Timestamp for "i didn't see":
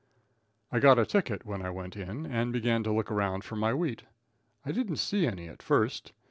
4.65-5.27